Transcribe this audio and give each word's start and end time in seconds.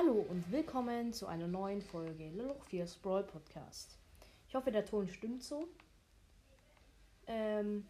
Hallo 0.00 0.24
und 0.28 0.52
willkommen 0.52 1.12
zu 1.12 1.26
einer 1.26 1.48
neuen 1.48 1.82
Folge 1.82 2.28
Lilloch 2.28 2.62
4 2.66 2.86
Sprawl 2.86 3.24
Podcast. 3.24 3.98
Ich 4.46 4.54
hoffe, 4.54 4.70
der 4.70 4.84
Ton 4.84 5.08
stimmt 5.08 5.42
so. 5.42 5.66
Ähm 7.26 7.84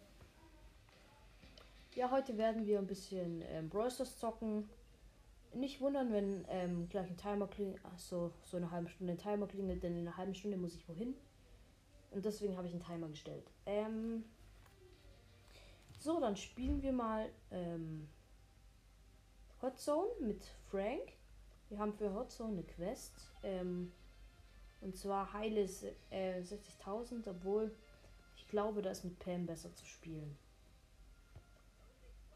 ja, 1.93 2.09
heute 2.09 2.35
werden 2.35 2.65
wir 2.65 2.79
ein 2.79 2.87
bisschen 2.87 3.43
ähm, 3.43 3.69
Brawl 3.69 3.91
Stars 3.91 4.17
zocken. 4.17 4.67
Nicht 5.53 5.81
wundern, 5.81 6.11
wenn 6.11 6.45
ähm, 6.49 6.89
gleich 6.89 7.07
ein 7.11 7.17
Timer 7.17 7.47
klingelt, 7.47 7.85
achso, 7.85 8.31
so 8.43 8.57
eine 8.57 8.71
halbe 8.71 8.89
Stunde 8.89 9.13
ein 9.13 9.19
Timer 9.19 9.45
klingelt, 9.45 9.83
denn 9.83 9.95
in 9.95 10.07
einer 10.07 10.17
halben 10.17 10.33
Stunde 10.33 10.57
muss 10.57 10.73
ich 10.73 10.89
wohin. 10.89 11.13
Und 12.09 12.25
deswegen 12.25 12.57
habe 12.57 12.65
ich 12.65 12.73
einen 12.73 12.83
Timer 12.83 13.09
gestellt. 13.09 13.51
Ähm 13.67 14.23
so, 15.99 16.19
dann 16.19 16.35
spielen 16.35 16.81
wir 16.81 16.91
mal 16.91 17.29
ähm, 17.51 18.09
Hot 19.61 19.77
Zone 19.77 20.09
mit 20.21 20.43
Frank. 20.71 21.18
Wir 21.69 21.77
haben 21.77 21.93
für 21.93 22.13
Hot 22.13 22.31
Zone 22.31 22.53
eine 22.53 22.63
Quest. 22.63 23.13
Ähm, 23.43 23.91
und 24.81 24.95
zwar 24.97 25.33
heile 25.33 25.61
äh, 26.09 26.41
60.000, 26.41 27.29
obwohl 27.29 27.75
ich 28.35 28.47
glaube, 28.47 28.81
da 28.81 28.91
ist 28.91 29.03
mit 29.03 29.19
Pam 29.19 29.45
besser 29.45 29.73
zu 29.75 29.85
spielen. 29.85 30.37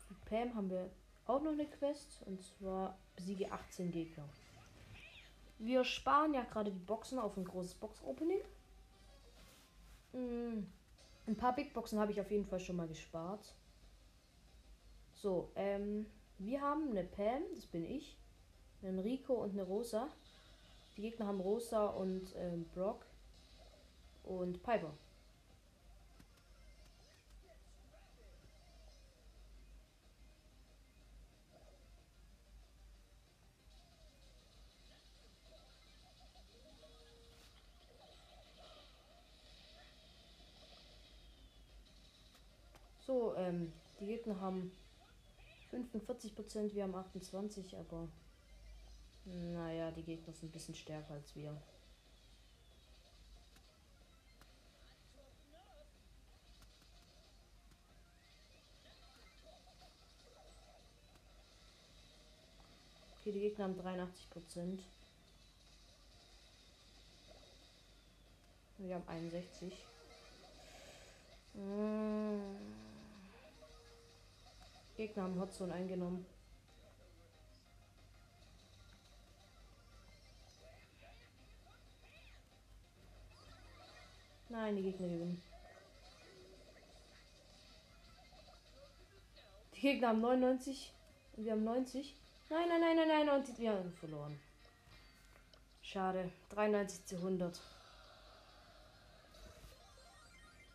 Für 0.07 0.13
Pam 0.25 0.53
haben 0.55 0.69
wir 0.69 0.89
auch 1.25 1.41
noch 1.41 1.53
eine 1.53 1.65
Quest. 1.65 2.21
Und 2.25 2.43
zwar 2.43 2.97
besiege 3.15 3.51
18 3.51 3.91
Gegner. 3.91 4.27
Wir 5.57 5.83
sparen 5.83 6.33
ja 6.33 6.43
gerade 6.43 6.71
die 6.71 6.79
Boxen 6.79 7.17
auf 7.17 7.37
ein 7.37 7.45
großes 7.45 7.75
Box-Opening. 7.75 8.41
Mm, 10.11 10.63
ein 11.25 11.35
paar 11.37 11.55
Big 11.55 11.73
Boxen 11.73 11.99
habe 11.99 12.11
ich 12.11 12.19
auf 12.19 12.29
jeden 12.29 12.45
Fall 12.45 12.59
schon 12.59 12.75
mal 12.75 12.87
gespart. 12.87 13.55
So, 15.15 15.51
ähm, 15.55 16.05
wir 16.37 16.61
haben 16.61 16.89
eine 16.89 17.05
Pam, 17.05 17.43
das 17.55 17.65
bin 17.65 17.85
ich 17.85 18.17
einen 18.83 18.99
Rico 18.99 19.33
und 19.33 19.51
eine 19.51 19.63
Rosa. 19.63 20.09
Die 20.97 21.01
Gegner 21.01 21.27
haben 21.27 21.39
Rosa 21.39 21.87
und 21.87 22.33
ähm, 22.35 22.65
Brock 22.73 23.05
und 24.23 24.61
Piper. 24.63 24.93
So, 43.05 43.35
ähm, 43.35 43.73
die 43.99 44.05
Gegner 44.05 44.39
haben 44.39 44.71
45%, 45.71 46.73
wir 46.73 46.83
haben 46.83 46.95
28, 46.95 47.75
aber 47.77 48.07
naja, 49.25 49.91
die 49.91 50.03
Gegner 50.03 50.33
sind 50.33 50.49
ein 50.49 50.51
bisschen 50.51 50.75
stärker 50.75 51.13
als 51.13 51.35
wir. 51.35 51.55
Okay, 63.19 63.31
die 63.31 63.39
Gegner 63.39 63.63
haben 63.63 63.77
83 63.77 64.29
Prozent. 64.29 64.83
Wir 68.79 68.95
haben 68.95 69.07
61. 69.07 69.71
Mmh. 71.53 72.41
Gegner 74.97 75.23
haben 75.23 75.39
Hotzone 75.39 75.73
eingenommen. 75.73 76.25
Nein, 84.53 84.75
die 84.75 84.83
Gegner 84.83 85.07
gewinnen. 85.07 85.41
Die 89.73 89.81
Gegner 89.81 90.09
haben 90.09 90.21
99 90.21 90.93
und 91.35 91.45
wir 91.45 91.53
haben 91.53 91.63
90. 91.63 92.15
Nein, 92.51 92.69
nein, 92.69 92.79
nein, 92.79 92.95
nein, 92.95 93.25
nein, 93.25 93.29
und 93.29 93.57
wir 93.57 93.71
haben 93.71 93.91
verloren. 93.93 94.39
Schade. 95.81 96.31
93 96.49 97.03
zu 97.03 97.15
100. 97.15 97.59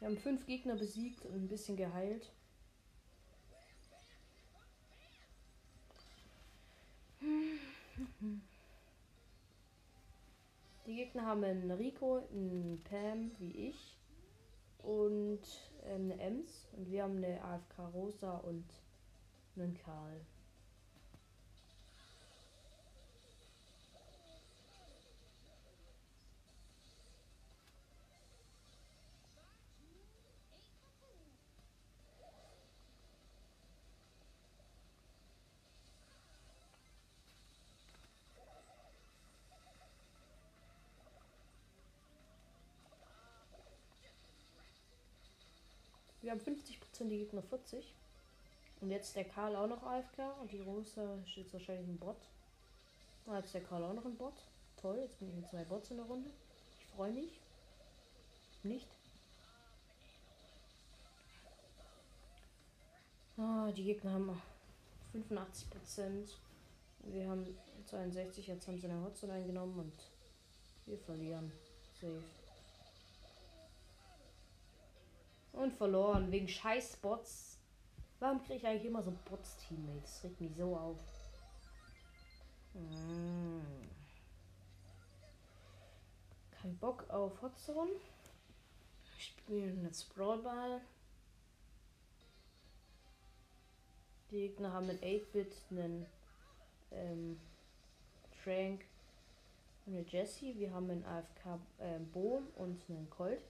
Wir 0.00 0.08
haben 0.08 0.18
fünf 0.18 0.44
Gegner 0.44 0.74
besiegt 0.74 1.24
und 1.26 1.36
ein 1.36 1.48
bisschen 1.48 1.76
geheilt. 1.76 2.32
Die 10.88 10.94
Gegner 10.94 11.26
haben 11.26 11.44
einen 11.44 11.70
Rico, 11.70 12.22
einen 12.32 12.82
Pam 12.82 13.30
wie 13.38 13.68
ich 13.68 13.98
und 14.78 15.42
ähm, 15.84 16.10
eine 16.10 16.18
Ems 16.18 16.66
und 16.72 16.90
wir 16.90 17.02
haben 17.02 17.18
eine 17.18 17.44
AFK 17.44 17.78
Rosa 17.92 18.38
und 18.38 18.64
einen 19.54 19.74
Karl. 19.74 20.18
Wir 46.28 46.32
haben 46.34 46.42
50%, 46.42 47.08
die 47.08 47.20
Gegner 47.20 47.42
40. 47.42 47.94
Und 48.82 48.90
jetzt 48.90 49.16
der 49.16 49.24
Karl 49.24 49.56
auch 49.56 49.66
noch 49.66 49.82
AFK 49.82 50.18
und 50.42 50.52
die 50.52 50.60
Rosa 50.60 51.16
steht 51.24 51.50
wahrscheinlich 51.54 51.88
ein 51.88 51.96
Bot. 51.96 52.18
Ah, 53.26 53.38
jetzt 53.38 53.54
der 53.54 53.62
Karl 53.62 53.82
auch 53.82 53.94
noch 53.94 54.04
ein 54.04 54.14
Bot. 54.14 54.34
Toll, 54.78 54.98
jetzt 54.98 55.18
bin 55.18 55.30
ich 55.30 55.36
mit 55.36 55.48
zwei 55.48 55.64
Bots 55.64 55.90
in 55.90 55.96
der 55.96 56.04
Runde. 56.04 56.28
Ich 56.80 56.86
freue 56.94 57.12
mich. 57.12 57.40
Nicht. 58.62 58.86
Ah, 63.38 63.72
die 63.74 63.84
Gegner 63.84 64.12
haben 64.12 64.42
85%. 65.14 66.34
Wir 67.04 67.26
haben 67.26 67.56
62, 67.86 68.48
jetzt 68.48 68.68
haben 68.68 68.78
sie 68.78 68.86
eine 68.86 69.02
Hotzone 69.02 69.32
eingenommen 69.32 69.78
und 69.78 69.94
wir 70.84 70.98
verlieren. 70.98 71.50
Safe. 71.98 72.37
Und 75.58 75.72
verloren 75.72 76.30
wegen 76.30 76.46
scheiß 76.46 76.96
Bots. 76.98 77.58
Warum 78.20 78.40
kriege 78.42 78.54
ich 78.54 78.66
eigentlich 78.66 78.84
immer 78.84 79.02
so 79.02 79.12
Bots-Teammates? 79.28 80.22
Das 80.22 80.24
regt 80.24 80.40
mich 80.40 80.54
so 80.56 80.76
auf. 80.76 80.98
Hm. 82.74 83.60
Kein 86.62 86.76
Bock 86.78 87.10
auf 87.10 87.42
Hotzone. 87.42 87.90
Ich 89.16 89.26
spiele 89.26 89.72
jetzt 89.82 90.14
Brawlball. 90.14 90.80
Die 94.30 94.36
Gegner 94.36 94.72
haben 94.72 94.88
einen 94.88 95.00
8-Bit, 95.00 95.56
einen 95.70 96.06
ähm, 96.92 97.40
Frank 98.44 98.84
und 99.86 99.94
eine 99.94 100.06
Jessie. 100.06 100.54
Wir 100.56 100.72
haben 100.72 100.88
einen 100.88 101.04
AFK 101.04 101.58
äh, 101.78 101.98
Bo 102.12 102.42
und 102.56 102.80
einen 102.88 103.10
Colt. 103.10 103.42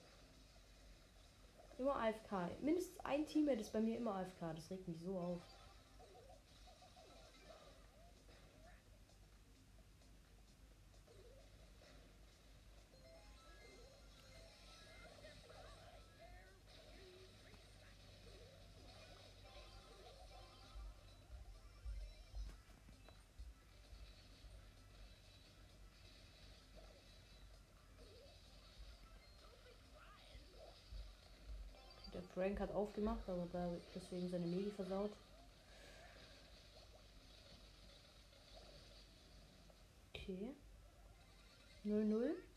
Immer 1.78 1.94
AFK. 1.96 2.60
Mindestens 2.60 2.98
ein 3.04 3.24
Teammate 3.24 3.60
ist 3.60 3.72
bei 3.72 3.80
mir 3.80 3.96
immer 3.96 4.16
AFK. 4.16 4.54
Das 4.54 4.70
regt 4.70 4.88
mich 4.88 5.00
so 5.00 5.16
auf. 5.16 5.40
Frank 32.38 32.60
hat 32.60 32.72
aufgemacht, 32.72 33.28
aber 33.28 33.48
da 33.52 33.68
deswegen 33.96 34.28
seine 34.28 34.46
Medi 34.46 34.70
versaut. 34.70 35.10
Okay. 40.14 40.54
0-0. 41.84 42.47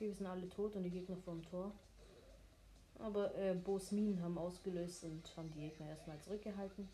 Okay, 0.00 0.08
wir 0.08 0.14
sind 0.14 0.28
alle 0.28 0.48
tot 0.48 0.76
und 0.76 0.82
die 0.82 0.90
Gegner 0.90 1.18
vom 1.26 1.42
Tor. 1.42 1.74
Aber 3.00 3.34
äh, 3.34 3.54
Bo's 3.54 3.92
haben 3.92 4.38
ausgelöst 4.38 5.04
und 5.04 5.36
haben 5.36 5.50
die 5.50 5.60
Gegner 5.60 5.90
erstmal 5.90 6.18
zurückgehalten. 6.20 6.88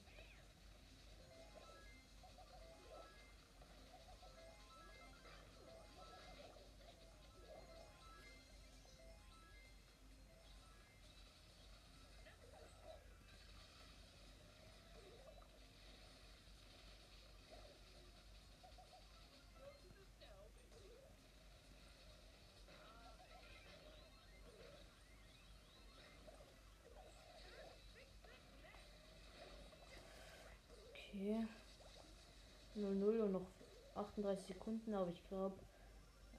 0-0 32.86 33.20
und 33.22 33.32
noch 33.32 33.46
38 33.94 34.46
Sekunden, 34.46 34.94
aber 34.94 35.10
ich 35.10 35.26
glaube, 35.28 35.56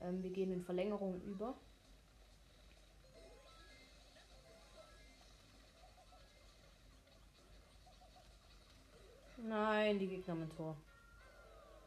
ähm, 0.02 0.22
wir 0.24 0.30
gehen 0.30 0.52
in 0.52 0.62
Verlängerung 0.64 1.22
über. 1.22 1.56
Nein, 9.38 10.00
die 10.00 10.08
Gegner 10.08 10.34
ein 10.34 10.50
Tor. 10.50 10.76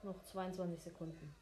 Noch 0.02 0.22
22 0.22 0.80
Sekunden. 0.80 1.34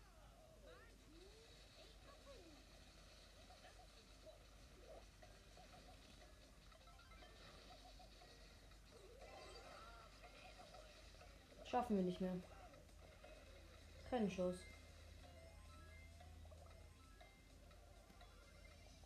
Schaffen 11.64 11.96
wir 11.96 12.02
nicht 12.02 12.20
mehr. 12.20 12.34
Keine 14.10 14.28
Chance. 14.28 14.58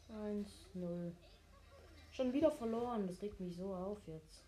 Eins, 0.08 0.66
null. 0.74 1.12
Schon 2.12 2.32
wieder 2.32 2.50
verloren. 2.50 3.06
Das 3.06 3.20
regt 3.22 3.40
mich 3.40 3.56
so 3.56 3.74
auf 3.74 3.98
jetzt. 4.06 4.44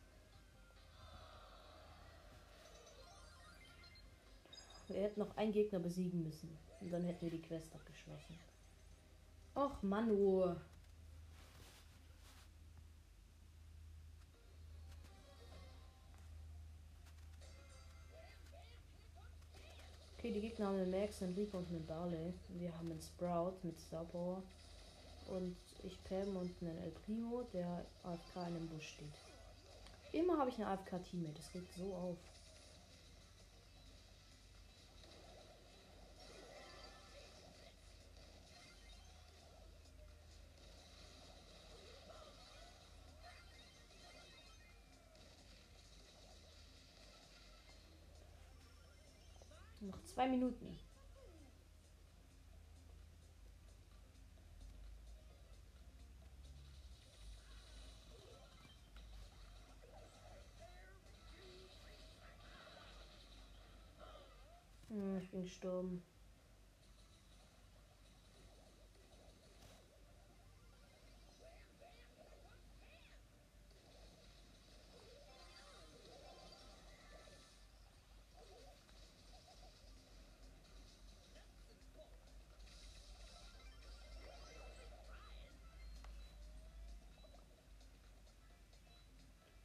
Wir 4.88 5.02
hätten 5.02 5.20
noch 5.20 5.36
einen 5.36 5.52
Gegner 5.52 5.80
besiegen 5.80 6.22
müssen. 6.22 6.56
Und 6.80 6.92
dann 6.92 7.04
hätten 7.04 7.22
wir 7.22 7.30
die 7.30 7.42
Quest 7.42 7.74
abgeschlossen. 7.74 8.38
Och, 9.56 9.82
Manu. 9.82 10.54
Okay, 20.24 20.32
die 20.32 20.40
Gegner 20.40 20.68
haben 20.68 20.78
einen 20.78 20.90
Max, 20.90 21.22
einen 21.22 21.34
Rico 21.34 21.58
und 21.58 21.68
einen 21.68 21.84
Barley. 21.84 22.32
Wir 22.48 22.74
haben 22.74 22.90
einen 22.90 23.02
Sprout 23.02 23.56
mit 23.62 23.78
Star 23.78 24.06
Power. 24.06 24.42
Und 25.28 25.54
ich 25.82 26.02
Pam 26.04 26.34
und 26.34 26.50
einen 26.62 26.78
El 26.78 26.92
Primo, 26.92 27.42
der 27.52 27.84
AFK 28.04 28.36
in 28.36 28.56
einem 28.56 28.68
Busch 28.68 28.94
steht. 28.94 29.12
Immer 30.12 30.38
habe 30.38 30.48
ich 30.48 30.56
eine 30.56 30.68
AFK-Teammate. 30.68 31.34
Das 31.34 31.54
regt 31.54 31.70
so 31.74 31.92
auf. 31.94 32.16
Noch 49.84 50.02
zwei 50.24 50.30
Minuten. 50.30 50.78
Hm, 64.88 65.18
ich 65.18 65.30
bin 65.30 65.42
gestorben. 65.42 66.13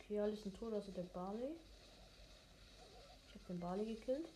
Okay, 0.09 0.21
alles 0.21 0.43
ein 0.43 0.53
Tod, 0.55 0.73
also 0.73 0.91
der 0.91 1.03
Barley. 1.03 1.51
Ich 3.27 3.35
habe 3.35 3.45
den 3.47 3.59
Barley 3.59 3.85
gekillt. 3.85 4.27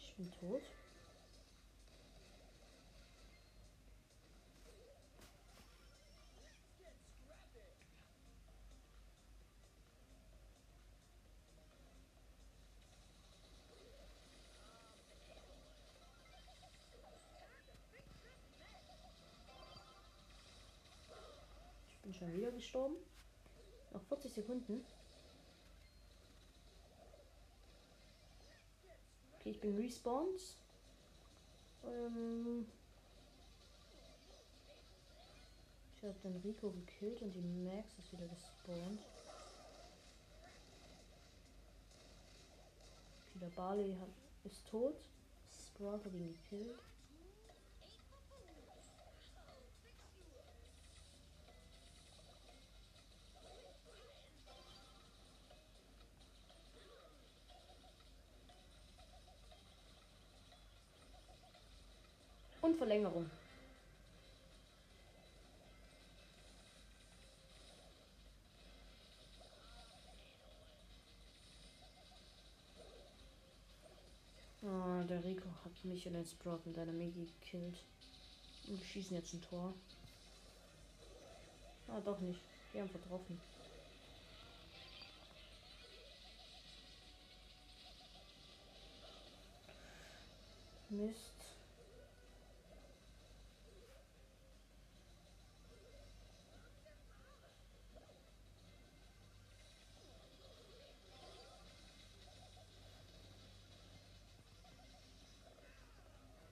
Ich 0.00 0.14
bin 0.16 0.32
tot. 0.40 0.62
Schon 22.18 22.34
wieder 22.34 22.50
gestorben. 22.50 22.96
Noch 23.92 24.02
40 24.02 24.32
Sekunden. 24.32 24.84
Okay, 29.36 29.50
ich 29.50 29.60
bin 29.60 29.76
respawned. 29.76 30.40
Ähm 31.84 32.66
ich 35.96 36.04
habe 36.04 36.16
dann 36.22 36.36
Rico 36.44 36.70
gekillt 36.70 37.22
und 37.22 37.32
die 37.32 37.40
Max 37.40 37.98
ist 37.98 38.12
wieder 38.12 38.26
gespawnt. 38.26 39.00
Okay, 43.26 43.38
der 43.40 43.50
Barley 43.50 43.96
hat, 44.00 44.08
ist 44.44 44.66
tot. 44.68 44.96
Sprout 45.50 46.04
hat 46.04 46.12
ihn 46.12 46.32
gekillt. 46.32 46.78
Und 62.68 62.76
Verlängerung. 62.88 63.30
Ah, 74.62 75.02
der 75.02 75.22
Rico 75.22 75.44
hat 75.62 75.84
mich 75.84 76.06
und 76.06 76.14
den 76.14 76.24
Sprout 76.24 76.60
mit 76.64 76.78
einer 76.78 76.92
Megi 76.92 77.26
gekillt. 77.26 77.84
Und 78.68 78.80
wir 78.80 78.86
schießen 78.86 79.16
jetzt 79.18 79.34
ein 79.34 79.42
Tor. 79.42 79.74
Ah, 81.88 82.00
doch 82.00 82.18
nicht. 82.20 82.40
Wir 82.72 82.80
haben 82.80 82.88
vertroffen. 82.88 83.38
Mist. 90.88 91.37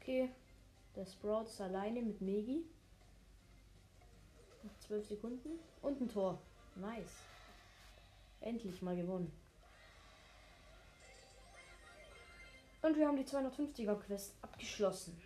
Okay, 0.07 0.31
der 0.95 1.05
Sprout 1.05 1.47
ist 1.47 1.61
alleine 1.61 2.01
mit 2.01 2.21
Megi. 2.21 2.65
Noch 4.63 4.79
12 4.79 5.05
Sekunden. 5.05 5.59
Und 5.83 6.01
ein 6.01 6.09
Tor. 6.09 6.41
Nice. 6.77 7.25
Endlich 8.41 8.81
mal 8.83 8.95
gewonnen. 8.95 9.33
Und 12.83 12.97
wir 12.97 13.09
haben 13.09 13.17
die 13.17 13.25
250er 13.25 13.97
Quest 13.97 14.37
abgeschlossen. 14.43 15.21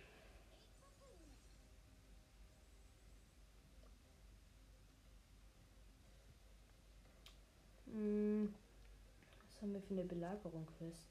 Hm, 7.85 8.51
was 9.45 9.61
haben 9.61 9.73
wir 9.73 9.81
für 9.83 9.93
eine 9.93 10.05
Belagerung 10.05 10.65
Quest? 10.79 11.05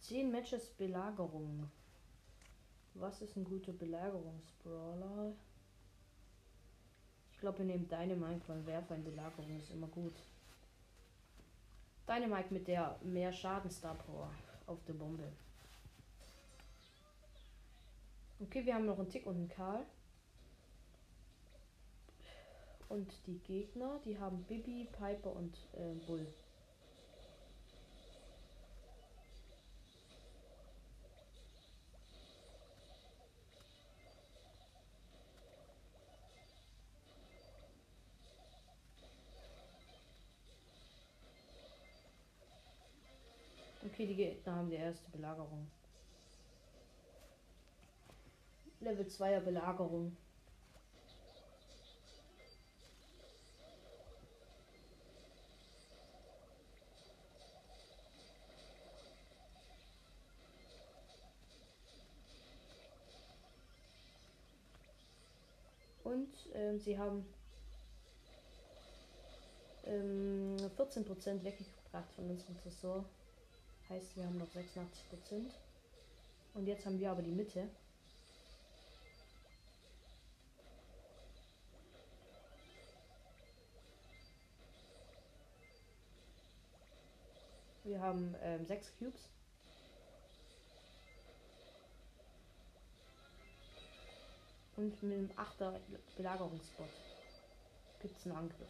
10 0.00 0.30
Matches 0.30 0.68
Belagerung. 0.68 1.70
Was 2.94 3.22
ist 3.22 3.36
ein 3.36 3.44
guter 3.44 3.72
Belagerungsbrawler? 3.72 5.32
Ich 7.32 7.38
glaube, 7.38 7.58
wir 7.58 7.64
nehmen 7.64 7.88
Dynamite, 7.88 8.42
weil 8.48 8.66
Werfer 8.66 8.96
in 8.96 9.04
Belagerung 9.04 9.58
ist 9.58 9.70
immer 9.70 9.86
gut. 9.86 10.14
Dynamite 12.06 12.52
mit 12.52 12.68
der 12.68 12.98
mehr 13.02 13.32
Schaden 13.32 13.70
Star 13.70 13.94
Power 13.94 14.30
auf 14.66 14.84
der 14.84 14.94
Bombe. 14.94 15.32
Okay, 18.40 18.64
wir 18.64 18.74
haben 18.74 18.86
noch 18.86 18.98
einen 18.98 19.08
Tick 19.08 19.26
und 19.26 19.36
einen 19.36 19.48
Karl. 19.48 19.84
Und 22.88 23.12
die 23.26 23.38
Gegner, 23.38 24.00
die 24.04 24.18
haben 24.18 24.42
Bibi, 24.44 24.88
Piper 24.92 25.32
und 25.36 25.56
äh, 25.74 25.94
Bull. 26.06 26.26
Okay, 44.00 44.06
die 44.06 44.16
Gegner 44.16 44.56
haben 44.56 44.70
die 44.70 44.76
erste 44.76 45.10
Belagerung. 45.10 45.70
Level 48.80 49.04
2er 49.04 49.40
Belagerung. 49.40 50.16
Und 66.04 66.34
ähm, 66.54 66.80
sie 66.80 66.98
haben 66.98 67.26
ähm, 69.84 70.56
14% 70.78 71.44
weggebracht 71.44 72.10
von 72.16 72.30
unserem 72.30 72.56
Tresor. 72.62 73.04
Heißt, 73.90 74.16
wir 74.16 74.24
haben 74.24 74.38
noch 74.38 74.46
86%. 74.46 75.50
Und 76.54 76.66
jetzt 76.66 76.86
haben 76.86 77.00
wir 77.00 77.10
aber 77.10 77.22
die 77.22 77.32
Mitte. 77.32 77.68
Wir 87.82 88.00
haben 88.00 88.36
ähm, 88.42 88.64
Cubes. 89.00 89.28
Und 94.76 95.02
mit 95.02 95.12
dem 95.12 95.30
8er 95.32 95.80
Belagerungsbot 96.16 96.88
gibt 98.00 98.16
es 98.16 98.24
einen 98.24 98.36
Angriff. 98.36 98.68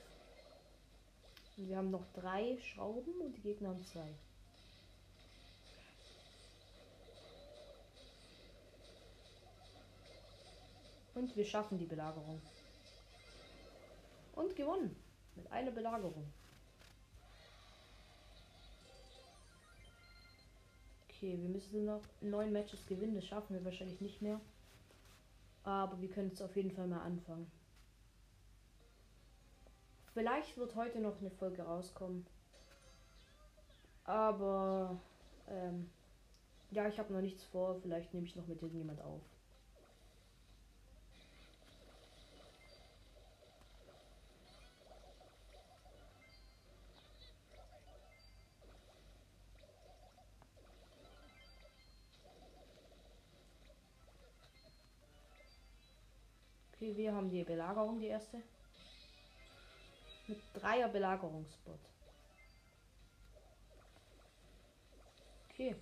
Und 1.59 1.69
wir 1.69 1.77
haben 1.77 1.91
noch 1.91 2.07
drei 2.15 2.57
Schrauben 2.63 3.21
und 3.21 3.37
die 3.37 3.43
Gegner 3.43 3.69
haben 3.69 3.85
zwei. 3.85 4.09
Und 11.15 11.37
wir 11.37 11.45
schaffen 11.45 11.79
die 11.79 11.87
Belagerung. 11.87 12.41
Und 14.33 14.57
gewonnen. 14.57 14.97
Mit 15.37 15.51
einer 15.51 15.71
Belagerung. 15.71 16.33
Okay, 21.09 21.39
wir 21.39 21.49
müssen 21.49 21.85
noch 21.85 22.03
neun 22.21 22.53
Matches 22.53 22.87
gewinnen. 22.87 23.15
Das 23.15 23.27
schaffen 23.27 23.55
wir 23.55 23.65
wahrscheinlich 23.65 24.01
nicht 24.01 24.23
mehr. 24.23 24.41
Aber 25.65 26.01
wir 26.01 26.09
können 26.09 26.31
es 26.33 26.41
auf 26.41 26.57
jeden 26.57 26.71
Fall 26.71 26.87
mal 26.87 27.03
anfangen. 27.03 27.51
Vielleicht 30.15 30.57
wird 30.57 30.75
heute 30.75 31.01
noch 31.01 31.21
eine 31.21 31.31
Folge 31.31 31.63
rauskommen. 31.63 32.27
Aber 34.05 34.99
ähm, 35.49 35.91
ja, 36.71 36.89
ich 36.89 36.99
habe 36.99 37.13
noch 37.13 37.21
nichts 37.21 37.45
vor. 37.45 37.77
Vielleicht 37.83 38.15
nehme 38.15 38.27
ich 38.27 38.37
noch 38.37 38.47
mit 38.47 38.63
irgendjemand 38.63 39.01
auf. 39.03 39.23
Wir 56.97 57.15
haben 57.15 57.31
die 57.31 57.45
Belagerung, 57.45 58.01
die 58.01 58.07
erste. 58.07 58.43
Mit 60.27 60.39
dreier 60.55 60.89
Belagerungsbot. 60.89 61.79
Okay. 65.51 65.77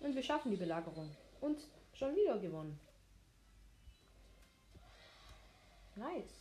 Und 0.00 0.14
wir 0.14 0.22
schaffen 0.22 0.50
die 0.50 0.56
Belagerung. 0.56 1.14
Und 1.40 1.60
schon 1.92 2.16
wieder 2.16 2.38
gewonnen. 2.38 2.80
Nice. 5.96 6.39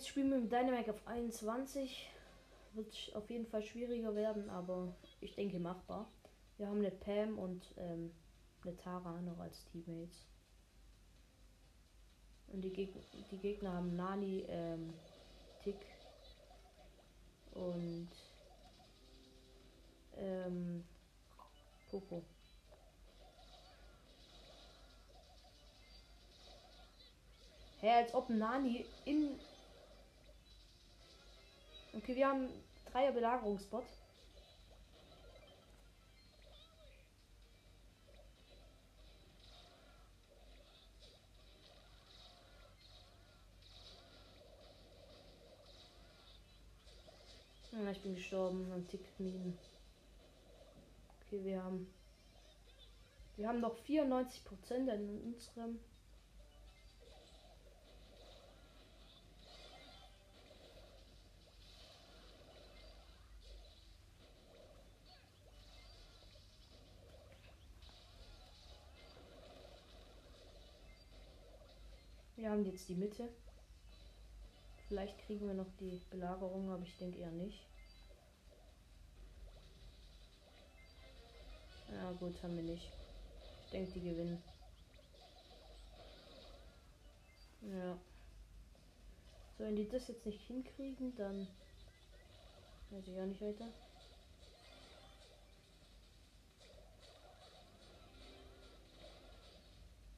Jetzt 0.00 0.08
spielen 0.08 0.30
wir 0.30 0.38
mit 0.38 0.50
Dynamite 0.50 0.92
auf 0.92 1.06
21. 1.06 2.08
Wird 2.72 3.12
auf 3.14 3.28
jeden 3.28 3.46
Fall 3.46 3.62
schwieriger 3.62 4.14
werden, 4.14 4.48
aber 4.48 4.94
ich 5.20 5.34
denke 5.34 5.58
machbar. 5.58 6.08
Wir 6.56 6.68
haben 6.68 6.78
eine 6.78 6.90
Pam 6.90 7.38
und 7.38 7.62
ähm, 7.76 8.10
eine 8.62 8.74
Tara 8.78 9.20
noch 9.20 9.38
als 9.38 9.66
Teammates. 9.66 10.24
Und 12.48 12.62
die, 12.62 12.72
Geg 12.72 12.94
die 13.30 13.36
Gegner 13.36 13.74
haben 13.74 13.94
Nani, 13.94 14.46
ähm, 14.48 14.94
Tick 15.62 15.84
und 17.52 18.08
ähm, 20.16 20.82
Poco. 21.90 22.22
Hä, 27.80 27.86
hey, 27.86 28.02
als 28.04 28.14
ob 28.14 28.30
Nani 28.30 28.86
in 29.04 29.38
Okay, 31.92 32.14
wir 32.14 32.28
haben 32.28 32.48
Dreier 32.92 33.12
Belagerungsbot. 33.12 33.84
Ich 47.92 48.02
bin 48.02 48.14
gestorben 48.14 48.70
an 48.72 48.86
Tickminen. 48.86 49.58
Okay, 51.26 51.44
wir 51.44 51.62
haben. 51.62 51.92
Wir 53.36 53.48
haben 53.48 53.60
noch 53.60 53.76
94% 53.84 54.94
in 54.94 55.34
unserem 55.34 55.80
Wir 72.40 72.48
haben 72.48 72.64
jetzt 72.64 72.88
die 72.88 72.94
Mitte. 72.94 73.28
Vielleicht 74.88 75.18
kriegen 75.26 75.46
wir 75.46 75.52
noch 75.52 75.70
die 75.78 76.00
Belagerung, 76.08 76.70
aber 76.70 76.82
ich 76.82 76.96
denke 76.96 77.18
eher 77.18 77.30
nicht. 77.32 77.66
Ja 81.92 82.12
gut, 82.12 82.42
haben 82.42 82.56
wir 82.56 82.62
nicht. 82.62 82.90
Ich 83.66 83.70
denke, 83.72 83.92
die 83.92 84.00
gewinnen. 84.00 84.42
Ja. 87.60 87.98
So, 89.58 89.64
wenn 89.64 89.76
die 89.76 89.86
das 89.86 90.08
jetzt 90.08 90.24
nicht 90.24 90.40
hinkriegen, 90.46 91.14
dann 91.16 91.46
weiß 92.88 93.06
ich 93.06 93.20
auch 93.20 93.26
nicht 93.26 93.42
weiter. 93.42 93.68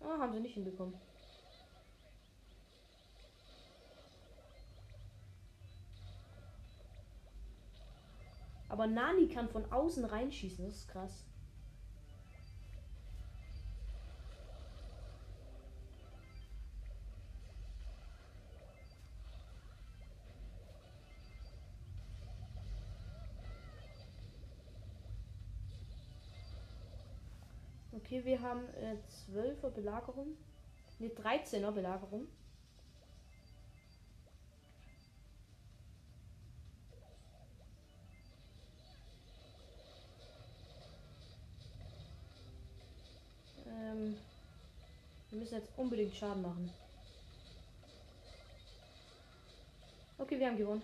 Ah, 0.00 0.18
haben 0.20 0.32
sie 0.34 0.40
nicht 0.40 0.54
hinbekommen. 0.54 1.11
Aber 8.72 8.86
Nani 8.86 9.28
kann 9.28 9.50
von 9.50 9.70
außen 9.70 10.02
reinschießen, 10.06 10.64
das 10.64 10.76
ist 10.76 10.88
krass. 10.88 11.26
Okay, 27.92 28.24
wir 28.24 28.40
haben 28.40 28.66
äh, 28.68 28.96
12er 29.30 29.68
Belagerung. 29.68 30.38
Ne, 30.98 31.08
13er 31.08 31.72
Belagerung. 31.72 32.26
Müssen 45.52 45.64
jetzt 45.64 45.78
unbedingt 45.78 46.14
Schaden 46.16 46.42
machen. 46.42 46.70
Okay, 50.18 50.38
wir 50.38 50.46
haben 50.46 50.56
gewonnen. 50.56 50.82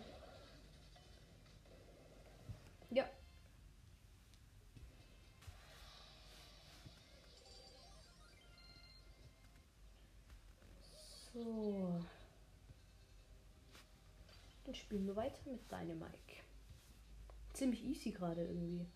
Ja, 2.90 3.04
So. 11.32 12.00
Dann 14.64 14.74
spielen 14.74 15.06
wir 15.06 15.14
weiter 15.14 15.38
mit 15.46 15.70
deinem 15.70 15.98
Mike. 15.98 16.42
Ziemlich 17.52 17.84
easy 17.84 18.10
gerade 18.10 18.42
irgendwie. 18.42 18.86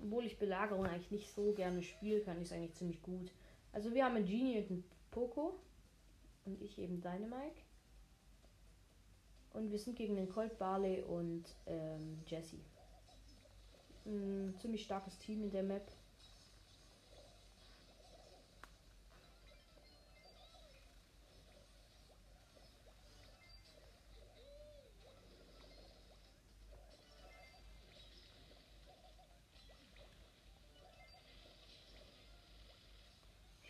Obwohl 0.00 0.24
ich 0.24 0.38
Belagerung 0.38 0.86
eigentlich 0.86 1.10
nicht 1.10 1.34
so 1.34 1.52
gerne 1.52 1.82
spiele, 1.82 2.20
kann 2.20 2.38
ich 2.38 2.44
es 2.44 2.52
eigentlich 2.52 2.74
ziemlich 2.74 3.02
gut. 3.02 3.30
Also 3.76 3.92
wir 3.92 4.06
haben 4.06 4.16
einen 4.16 4.24
Genie 4.24 4.58
und 4.58 4.70
einen 4.70 4.84
Poco. 5.10 5.60
Und 6.46 6.62
ich 6.62 6.78
eben 6.78 7.02
Dynamike. 7.02 7.60
Und 9.52 9.70
wir 9.70 9.78
sind 9.78 9.96
gegen 9.96 10.16
den 10.16 10.30
Colt 10.30 10.56
Barley 10.58 11.02
und 11.02 11.44
ähm, 11.66 12.22
Jesse. 12.26 12.56
Ein 14.06 14.54
ziemlich 14.56 14.82
starkes 14.82 15.18
Team 15.18 15.42
in 15.42 15.50
der 15.50 15.62
Map. 15.62 15.92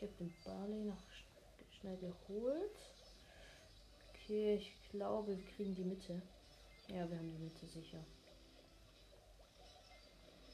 Habe 0.06 0.16
den 0.18 0.34
Barley 0.44 0.84
noch 0.84 1.02
sch- 1.10 1.80
schnell 1.80 1.96
geholt. 1.96 2.70
Okay, 4.10 4.54
ich 4.56 4.72
glaube, 4.90 5.36
wir 5.36 5.44
kriegen 5.44 5.74
die 5.74 5.84
Mitte. 5.84 6.22
Ja, 6.88 7.08
wir 7.10 7.18
haben 7.18 7.30
die 7.30 7.42
Mitte 7.42 7.66
sicher. 7.66 8.04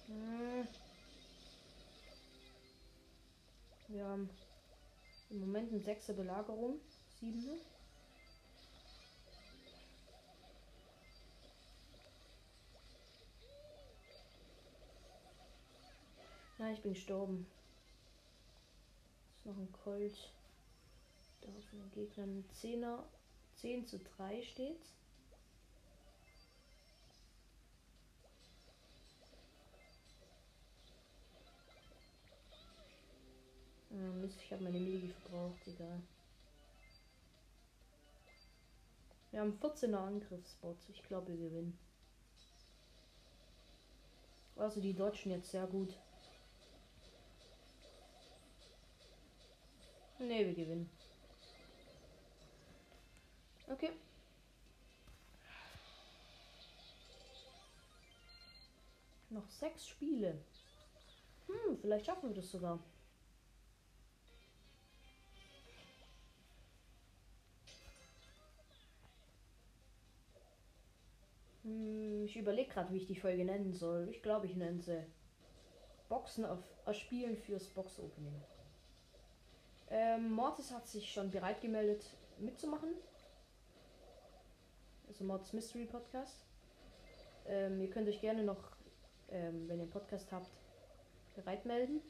Hm. 0.07 0.67
Wir 3.89 4.05
haben 4.07 4.31
im 5.31 5.41
Moment 5.41 5.71
eine 5.71 5.81
sechste 5.81 6.15
Belagerung. 6.15 6.81
Siebene. 7.21 7.59
Nein, 16.59 16.75
ich 16.75 16.83
bin 16.83 16.95
gestorben. 16.95 17.47
Ist 19.43 19.47
noch 19.47 19.59
ein 19.59 19.73
Colt. 19.73 20.31
Da 21.41 21.49
auf 21.49 21.71
den 21.73 21.91
Gegnern 21.91 22.39
ein 22.39 22.49
Zehner. 22.53 23.05
10 23.57 23.85
zu 23.85 23.99
3 23.99 24.41
steht's. 24.41 24.95
Ah, 33.91 34.13
Mist, 34.21 34.39
ich 34.45 34.53
habe 34.53 34.63
meine 34.63 34.79
Megi 34.79 35.09
verbraucht, 35.09 35.67
egal. 35.67 36.01
Wir 39.33 39.41
haben 39.41 39.59
14er 39.61 39.97
Angriffsbots. 39.97 40.89
Ich 40.89 41.03
glaube, 41.03 41.33
wir 41.33 41.49
gewinnen. 41.49 41.77
Also 44.55 44.81
die 44.81 44.95
Deutschen 44.95 45.33
jetzt 45.33 45.51
sehr 45.51 45.67
gut. 45.67 45.97
Ne, 50.23 50.47
wir 50.47 50.55
gewinnen. 50.55 50.89
Okay. 53.69 53.91
Noch 59.31 59.49
sechs 59.51 59.89
Spiele. 59.89 60.39
Hm, 61.49 61.77
vielleicht 61.77 62.07
schaffen 62.07 62.29
wir 62.29 62.37
das 62.37 62.51
sogar. 62.51 62.79
Hm, 71.65 72.27
ich 72.27 72.37
überlege 72.37 72.71
gerade, 72.71 72.93
wie 72.93 72.99
ich 72.99 73.07
die 73.07 73.19
Folge 73.19 73.45
nennen 73.45 73.73
soll. 73.73 74.09
Ich 74.11 74.23
glaube, 74.23 74.47
ich 74.47 74.55
nenne 74.55 74.81
sie 74.81 75.05
Boxen 76.09 76.45
auf 76.45 76.61
Erspielen 76.87 77.37
fürs 77.37 77.67
Box 77.71 77.99
Opening. 77.99 78.41
Ähm, 79.95 80.33
Mortis 80.33 80.71
hat 80.71 80.89
sich 80.89 81.13
schon 81.13 81.31
bereit 81.31 81.61
gemeldet, 81.61 82.03
mitzumachen. 82.39 82.89
Also 85.07 85.23
Mortis 85.25 85.53
Mystery 85.53 85.85
Podcast. 85.85 86.47
Ähm, 87.47 87.79
ihr 87.79 87.91
könnt 87.91 88.09
euch 88.09 88.23
gerne 88.23 88.43
noch, 88.43 88.71
ähm, 89.29 89.69
wenn 89.69 89.77
ihr 89.77 89.83
einen 89.83 89.91
Podcast 89.91 90.33
habt, 90.33 90.49
bereit 91.35 91.67
melden. 91.67 92.01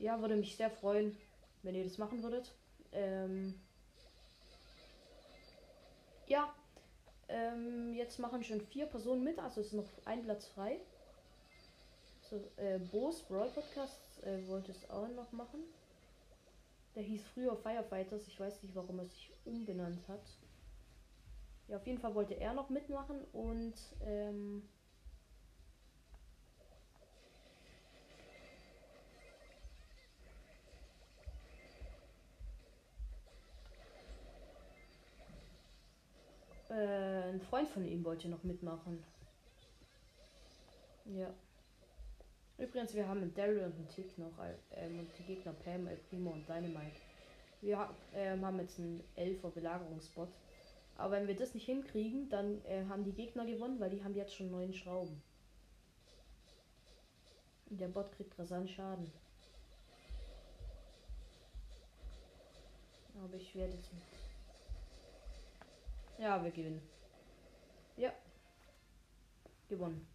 Ja, 0.00 0.20
würde 0.20 0.34
mich 0.34 0.56
sehr 0.56 0.70
freuen, 0.70 1.16
wenn 1.62 1.76
ihr 1.76 1.84
das 1.84 1.98
machen 1.98 2.24
würdet. 2.24 2.50
Ähm, 2.90 3.54
ja, 6.26 6.52
ähm, 7.28 7.94
jetzt 7.94 8.18
machen 8.18 8.42
schon 8.42 8.60
vier 8.60 8.86
Personen 8.86 9.22
mit, 9.22 9.38
also 9.38 9.60
ist 9.60 9.74
noch 9.74 9.86
ein 10.06 10.24
Platz 10.24 10.48
frei. 10.48 10.80
So, 12.30 12.36
äh, 12.58 12.78
Bo's 12.78 13.24
Brawl 13.24 13.48
Podcast 13.48 14.22
äh, 14.22 14.46
wollte 14.46 14.70
es 14.70 14.88
auch 14.88 15.08
noch 15.08 15.32
machen. 15.32 15.64
Der 16.94 17.02
hieß 17.02 17.24
früher 17.34 17.56
Firefighters. 17.56 18.28
Ich 18.28 18.38
weiß 18.38 18.62
nicht, 18.62 18.76
warum 18.76 19.00
er 19.00 19.06
sich 19.06 19.32
umbenannt 19.44 20.06
hat. 20.06 20.22
Ja, 21.66 21.78
auf 21.78 21.86
jeden 21.88 21.98
Fall 21.98 22.14
wollte 22.14 22.34
er 22.34 22.54
noch 22.54 22.70
mitmachen 22.70 23.24
und 23.32 23.74
ähm, 24.04 24.62
äh, 36.68 37.30
ein 37.30 37.40
Freund 37.40 37.68
von 37.70 37.84
ihm 37.84 38.04
wollte 38.04 38.28
noch 38.28 38.44
mitmachen. 38.44 39.02
Ja. 41.06 41.34
Übrigens, 42.60 42.94
wir 42.94 43.08
haben 43.08 43.22
einen 43.22 43.32
Daryl 43.32 43.64
und 43.64 43.74
einen 43.74 43.88
Tick 43.88 44.18
noch 44.18 44.32
ähm, 44.72 44.98
und 44.98 45.08
die 45.18 45.22
Gegner 45.22 45.54
Pam, 45.54 45.86
El 45.86 45.96
Primo 45.96 46.30
und 46.30 46.46
Dynamite. 46.46 47.00
Wir 47.62 47.88
ähm, 48.14 48.44
haben 48.44 48.60
jetzt 48.60 48.78
einen 48.78 49.02
11er 49.16 49.48
Belagerungsbot. 49.48 50.28
Aber 50.98 51.12
wenn 51.12 51.26
wir 51.26 51.34
das 51.34 51.54
nicht 51.54 51.64
hinkriegen, 51.64 52.28
dann 52.28 52.62
äh, 52.66 52.84
haben 52.86 53.02
die 53.02 53.14
Gegner 53.14 53.46
gewonnen, 53.46 53.80
weil 53.80 53.88
die 53.88 54.04
haben 54.04 54.14
jetzt 54.14 54.34
schon 54.34 54.50
neun 54.50 54.74
Schrauben. 54.74 55.22
Und 57.70 57.80
der 57.80 57.88
Bot 57.88 58.12
kriegt 58.12 58.38
rasant 58.38 58.68
Schaden. 58.68 59.10
Aber 63.24 63.34
ich 63.34 63.54
werde 63.54 63.72
jetzt. 63.72 63.90
Ja, 66.18 66.44
wir 66.44 66.50
gewinnen. 66.50 66.82
Ja. 67.96 68.12
Gewonnen. 69.68 70.06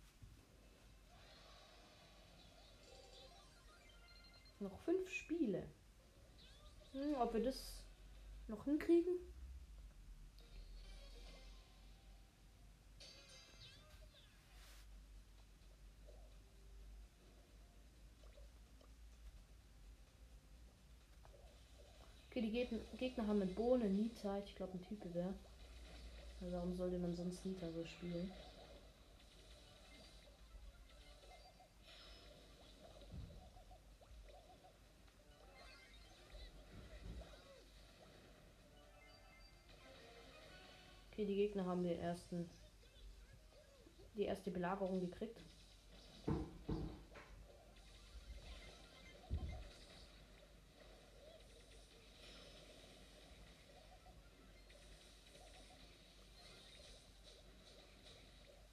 Noch 4.60 4.78
fünf 4.80 5.10
Spiele. 5.10 5.64
Hm, 6.94 7.16
ob 7.20 7.34
wir 7.34 7.44
das 7.44 7.84
noch 8.48 8.64
hinkriegen? 8.66 9.18
Okay, 22.30 22.42
die 22.42 22.98
Gegner, 22.98 23.28
haben 23.28 23.40
mit 23.40 23.56
Bohne, 23.56 23.86
Nita, 23.86 24.40
ich 24.40 24.56
glaube 24.56 24.74
ein 24.74 24.86
Typ 24.86 25.14
wäre. 25.14 25.34
Also 26.42 26.54
warum 26.54 26.76
sollte 26.76 26.98
man 26.98 27.16
sonst 27.16 27.46
Nita 27.46 27.72
so 27.72 27.86
spielen? 27.86 28.30
Okay, 41.26 41.34
die 41.34 41.42
Gegner 41.42 41.66
haben 41.66 41.84
den 41.84 42.00
ersten 42.00 42.48
die 44.14 44.26
erste 44.26 44.52
Belagerung 44.52 45.00
gekriegt. 45.00 45.42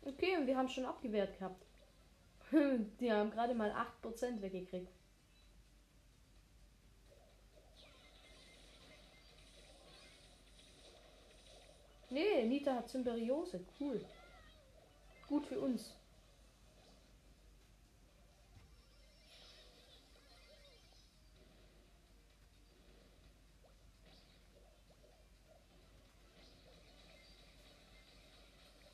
Okay, 0.04 0.36
und 0.36 0.46
wir 0.46 0.56
haben 0.56 0.68
schon 0.68 0.84
abgewehrt 0.84 1.38
gehabt. 1.38 1.64
die 3.00 3.10
haben 3.10 3.30
gerade 3.30 3.54
mal 3.54 3.72
8% 3.72 4.42
weggekriegt. 4.42 4.92
Nee, 12.42 12.48
Nita 12.48 12.74
hat 12.74 12.88
Symbiose. 12.88 13.60
Cool. 13.78 14.04
Gut 15.28 15.46
für 15.46 15.60
uns. 15.60 15.94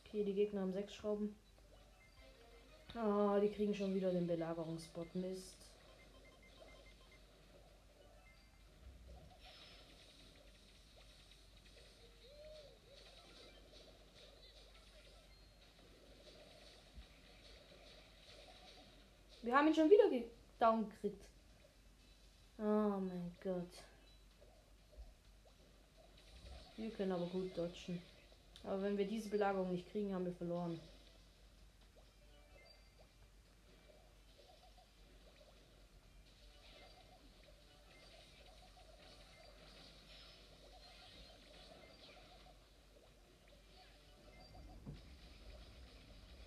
Okay, 0.04 0.24
die 0.24 0.34
Gegner 0.34 0.60
haben 0.60 0.72
sechs 0.74 0.94
Schrauben. 0.94 1.34
Ah, 2.94 3.36
oh, 3.36 3.40
die 3.40 3.48
kriegen 3.48 3.74
schon 3.74 3.94
wieder 3.94 4.12
den 4.12 4.26
Belagerungsbot. 4.26 5.14
Mist. 5.14 5.67
Haben 19.58 19.66
ihn 19.66 19.74
schon 19.74 19.90
wieder 19.90 20.04
down 20.60 20.88
gekriegt. 20.88 21.24
Oh 22.58 22.62
mein 23.00 23.36
Gott. 23.42 23.82
Wir 26.76 26.90
können 26.90 27.10
aber 27.10 27.26
gut 27.26 27.56
dodgen. 27.56 28.00
Aber 28.62 28.82
wenn 28.82 28.96
wir 28.96 29.06
diese 29.06 29.28
Belagerung 29.28 29.72
nicht 29.72 29.90
kriegen, 29.90 30.14
haben 30.14 30.26
wir 30.26 30.32
verloren. 30.32 30.78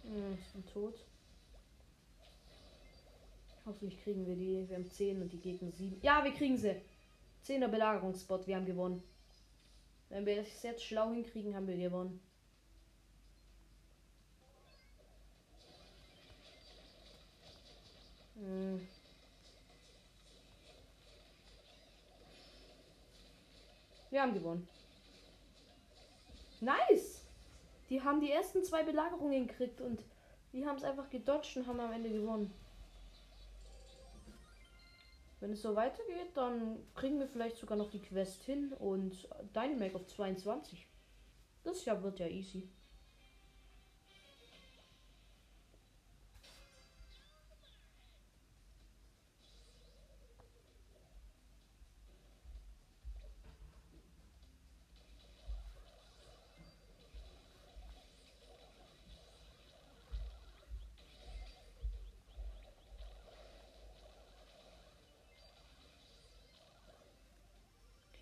Hm, 0.03 0.37
ich 0.39 0.53
bin 0.53 0.65
tot. 0.73 0.95
Hoffentlich 3.65 4.01
kriegen 4.03 4.25
wir 4.25 4.35
die. 4.35 4.67
Wir 4.67 4.75
haben 4.75 4.89
10 4.89 5.21
und 5.21 5.31
die 5.31 5.39
Gegner 5.39 5.71
7. 5.71 5.99
Ja, 6.01 6.23
wir 6.23 6.31
kriegen 6.31 6.57
sie. 6.57 6.81
10er 7.45 7.67
Belagerungsspot. 7.67 8.47
Wir 8.47 8.55
haben 8.55 8.65
gewonnen. 8.65 9.03
Wenn 10.09 10.25
wir 10.25 10.37
das 10.37 10.63
jetzt 10.63 10.83
schlau 10.83 11.11
hinkriegen, 11.11 11.55
haben 11.55 11.67
wir 11.67 11.77
gewonnen. 11.77 12.19
Hm. 18.35 18.87
Wir 24.09 24.21
haben 24.21 24.33
gewonnen. 24.33 24.67
Nice! 26.59 27.21
Die 27.89 28.01
haben 28.01 28.19
die 28.19 28.31
ersten 28.31 28.63
zwei 28.63 28.83
Belagerungen 28.83 29.47
gekriegt 29.47 29.79
und 29.81 30.03
wir 30.51 30.67
haben 30.67 30.77
es 30.77 30.83
einfach 30.83 31.09
gedodged 31.09 31.57
und 31.57 31.67
haben 31.67 31.79
am 31.79 31.93
Ende 31.93 32.09
gewonnen. 32.09 32.53
Wenn 35.41 35.53
es 35.53 35.63
so 35.63 35.75
weitergeht, 35.75 36.29
dann 36.35 36.77
kriegen 36.93 37.19
wir 37.19 37.27
vielleicht 37.27 37.57
sogar 37.57 37.75
noch 37.75 37.89
die 37.89 37.99
Quest 37.99 38.43
hin 38.43 38.73
und 38.73 39.27
Dynamic 39.55 39.95
auf 39.95 40.05
22. 40.05 40.87
Das 41.63 41.83
ja 41.83 42.01
wird 42.03 42.19
ja 42.19 42.27
easy. 42.27 42.69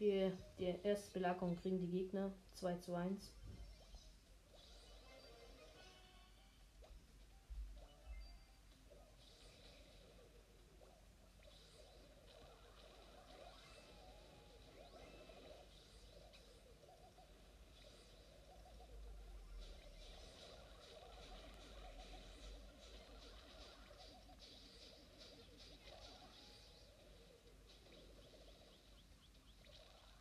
Okay, 0.02 0.32
die 0.58 0.74
erste 0.84 1.12
Belagerung 1.12 1.58
kriegen 1.58 1.78
die 1.78 1.90
Gegner 1.90 2.32
2 2.54 2.76
zu 2.76 2.96
1. 2.96 3.34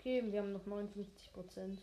Okay, 0.09 0.25
wir 0.33 0.41
haben 0.41 0.55
noch 0.55 0.65
59 0.65 1.33
Prozent. 1.35 1.83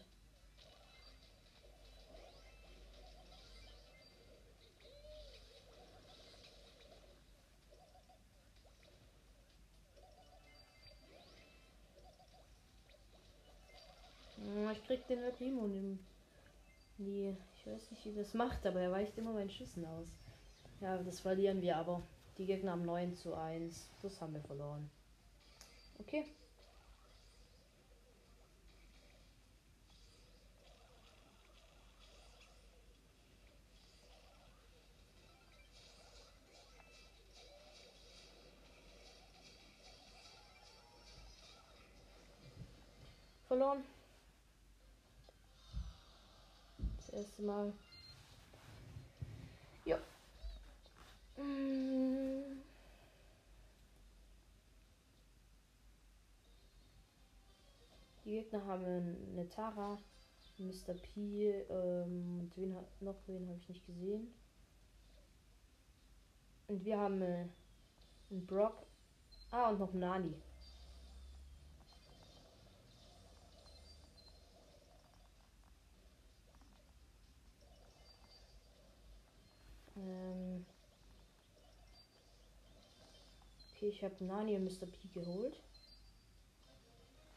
Ich 14.71 14.83
krieg 14.87 15.05
den 15.07 15.19
Primo 15.37 15.65
in 15.67 15.99
die. 16.97 17.37
Ich 17.59 17.67
weiß 17.67 17.91
nicht, 17.91 18.05
wie 18.05 18.15
das 18.15 18.33
macht, 18.33 18.65
aber 18.65 18.79
er 18.79 18.91
weicht 18.91 19.15
immer 19.19 19.33
meinen 19.33 19.51
Schüssen 19.51 19.85
aus. 19.85 20.07
Ja, 20.81 20.97
das 20.97 21.19
verlieren 21.19 21.61
wir 21.61 21.77
aber. 21.77 22.01
Die 22.39 22.47
Gegner 22.47 22.71
haben 22.71 22.85
9 22.85 23.15
zu 23.15 23.35
1. 23.35 23.87
Das 24.01 24.19
haben 24.19 24.33
wir 24.33 24.41
verloren. 24.41 24.89
Okay. 25.99 26.25
Verloren. 43.65 43.83
Das 46.97 47.09
erste 47.09 47.41
Mal. 47.41 47.73
Ja. 49.85 49.97
Die 58.23 58.31
Gegner 58.31 58.65
haben 58.65 59.17
eine 59.31 59.49
Tara, 59.49 59.97
Mr. 60.57 60.93
P 60.93 61.51
ähm, 61.69 62.39
und 62.39 62.57
wen 62.57 62.73
noch 63.01 63.15
wen 63.27 63.47
habe 63.47 63.59
ich 63.59 63.69
nicht 63.69 63.85
gesehen. 63.85 64.33
Und 66.67 66.83
wir 66.83 66.97
haben 66.97 67.21
äh, 67.21 67.47
einen 68.31 68.45
Brock. 68.47 68.85
Ah, 69.51 69.69
und 69.69 69.79
noch 69.79 69.93
Nani. 69.93 70.33
Okay, 83.85 83.89
ich 83.89 84.03
habe 84.03 84.23
Nani 84.23 84.55
und 84.55 84.63
Mr. 84.63 84.87
P 84.87 85.07
geholt. 85.13 85.61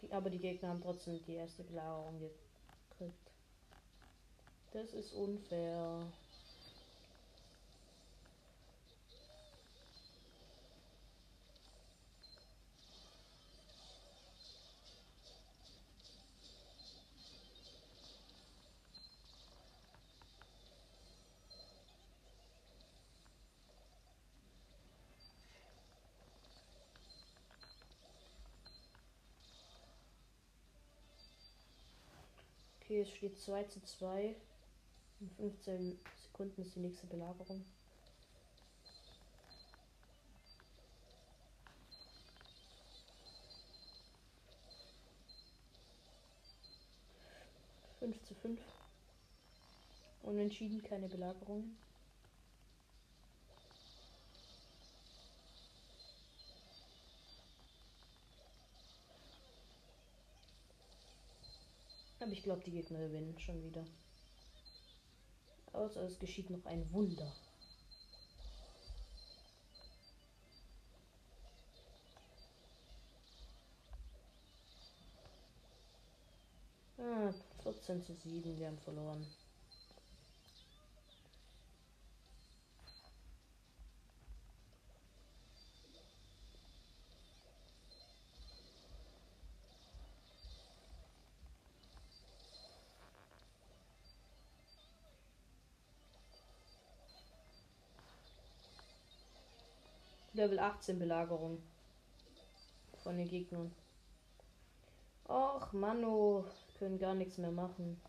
Die, 0.01 0.13
aber 0.13 0.31
die 0.31 0.39
Gegner 0.39 0.71
haben 0.71 0.81
trotzdem 0.81 1.21
die 1.27 1.35
erste 1.35 1.65
Belagerung 1.65 2.21
gekriegt. 2.21 3.33
Das 4.73 4.93
ist 4.93 5.13
unfair. 5.13 6.07
Okay, 32.88 33.03
es 33.03 33.11
steht 33.11 33.38
2 33.38 33.64
zu 33.64 33.83
2. 33.83 34.35
In 35.20 35.31
15 35.37 35.98
Sekunden 36.22 36.62
ist 36.62 36.74
die 36.74 36.81
nächste 36.81 37.07
Belagerung. 37.07 37.62
Fünf 47.98 48.24
zu 48.24 48.35
fünf. 48.37 48.61
Unentschieden, 50.22 50.83
keine 50.83 51.09
Belagerungen. 51.09 51.77
Aber 62.29 62.37
ich 62.37 62.43
glaube, 62.43 62.62
die 62.62 62.73
Gegner 62.73 62.99
gewinnen 62.99 63.38
schon 63.38 63.64
wieder. 63.64 63.87
Außer 65.73 66.03
es 66.03 66.19
geschieht 66.19 66.51
noch 66.51 66.62
ein 66.67 66.93
Wunder. 66.93 67.33
Ah, 76.99 77.33
14 77.62 78.03
zu 78.03 78.12
7, 78.12 78.59
wir 78.59 78.67
haben 78.67 78.79
verloren. 78.81 79.27
Level 100.38 100.61
18 100.61 101.01
Belagerung 101.01 101.61
von 103.03 103.18
den 103.18 103.27
Gegnern. 103.27 103.74
Och, 105.24 105.72
Mano, 105.72 106.44
können 106.79 106.96
gar 106.96 107.14
nichts 107.14 107.38
mehr 107.38 107.51
machen. 107.51 108.01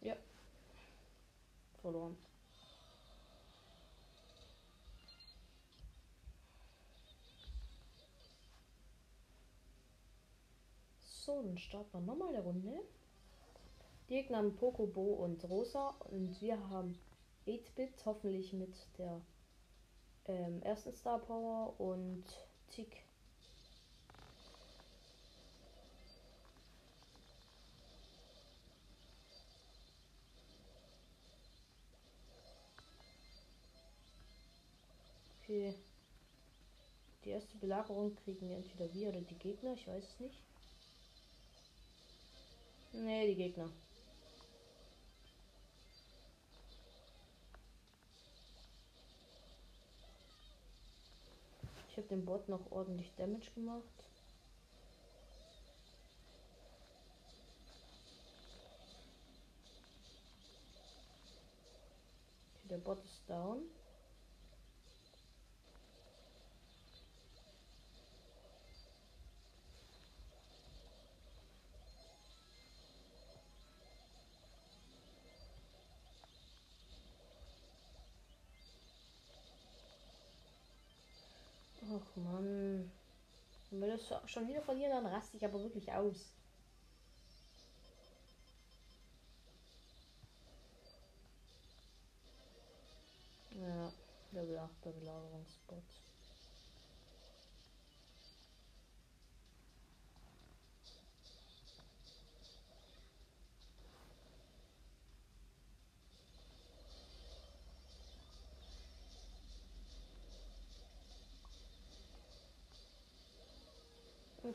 Ja. 0.00 0.16
Verloren. 1.82 2.16
So, 11.04 11.42
dann 11.42 11.58
starten 11.58 11.92
wir 11.92 12.00
nochmal 12.00 12.32
der 12.32 12.40
Runde. 12.40 12.82
Die 14.08 14.14
Gegner 14.14 14.38
haben 14.38 14.56
Pokobo 14.56 15.02
und 15.02 15.44
Rosa 15.44 15.90
und 16.10 16.40
wir 16.40 16.58
haben 16.70 16.98
8-Bit, 17.46 18.06
hoffentlich 18.06 18.54
mit 18.54 18.74
der 18.96 19.20
ähm, 20.24 20.62
ersten 20.62 20.94
Star 20.94 21.18
Power 21.18 21.78
und 21.78 22.24
Tick. 22.70 23.04
Okay. 35.42 35.74
Die 37.24 37.30
erste 37.30 37.58
Belagerung 37.58 38.14
kriegen 38.16 38.50
entweder 38.50 38.90
wir 38.94 39.10
oder 39.10 39.20
die 39.20 39.38
Gegner, 39.38 39.74
ich 39.74 39.86
weiß 39.86 40.04
es 40.04 40.20
nicht. 40.20 40.42
Nee, 42.92 43.26
die 43.26 43.34
Gegner. 43.34 43.70
Habe 51.98 52.08
dem 52.08 52.24
Bot 52.24 52.48
noch 52.48 52.70
ordentlich 52.70 53.12
Damage 53.16 53.50
gemacht. 53.54 53.84
Der 62.70 62.78
Bot 62.78 63.02
ist 63.04 63.28
down. 63.28 63.62
Ach 82.28 82.32
man. 82.32 82.90
Wenn 83.70 83.80
wir 83.80 83.88
das 83.88 84.30
schon 84.30 84.48
wieder 84.48 84.62
verlieren, 84.62 84.92
dann 84.92 85.06
raste 85.06 85.36
ich 85.36 85.44
aber 85.44 85.60
wirklich 85.60 85.92
aus. 85.92 86.32
Ja, 93.50 93.92
Level 94.32 94.58
8 94.58 94.84
der 94.84 94.90
Belagerungsspot. 94.90 95.82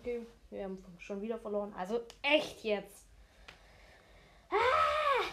Okay, 0.04 0.28
wir 0.50 0.66
haben 0.66 0.84
schon 0.98 1.22
wieder 1.22 1.40
verloren. 1.40 1.74
Also 1.78 2.02
echt 2.24 2.62
jetzt. 2.66 3.06
Ah! 4.50 5.24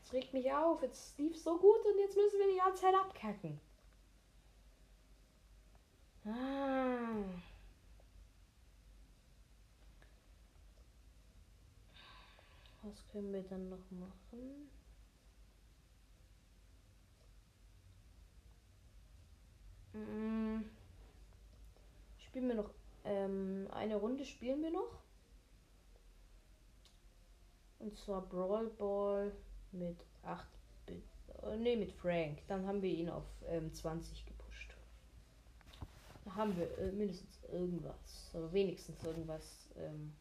Das 0.00 0.14
regt 0.14 0.32
mich 0.32 0.50
auf. 0.50 0.80
Jetzt 0.80 1.18
lief 1.18 1.36
so 1.36 1.58
gut 1.58 1.84
und 1.84 1.98
jetzt 1.98 2.16
müssen 2.16 2.38
wir 2.38 2.50
die 2.50 2.56
ganze 2.56 2.80
Zeit 2.80 2.94
abkacken. 2.94 3.60
Ah. 6.24 7.24
Was 12.84 13.06
können 13.12 13.34
wir 13.34 13.42
dann 13.42 13.68
noch 13.68 13.90
machen? 13.90 14.70
Mm. 19.92 20.64
Spielen 22.16 22.48
wir 22.48 22.54
noch 22.54 22.77
ähm, 23.08 23.66
eine 23.70 23.96
Runde 23.96 24.24
spielen 24.24 24.62
wir 24.62 24.70
noch. 24.70 25.02
Und 27.78 27.96
zwar 27.96 28.22
Brawl 28.22 28.68
Ball 28.68 29.32
mit 29.72 29.96
8 30.22 30.46
Bit. 30.86 31.02
Äh, 31.42 31.56
ne, 31.56 31.76
mit 31.76 31.92
Frank. 31.92 32.40
Dann 32.48 32.66
haben 32.66 32.82
wir 32.82 32.90
ihn 32.90 33.08
auf 33.08 33.24
ähm, 33.46 33.72
20 33.72 34.26
gepusht. 34.26 34.74
Da 36.24 36.34
haben 36.34 36.56
wir 36.56 36.78
äh, 36.78 36.92
mindestens 36.92 37.38
irgendwas. 37.50 38.30
Oder 38.34 38.52
wenigstens 38.52 39.02
irgendwas. 39.02 39.68
Ähm. 39.76 40.12